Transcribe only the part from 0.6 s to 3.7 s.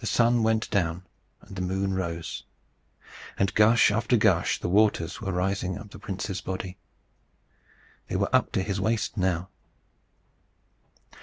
down, and the moon rose, and,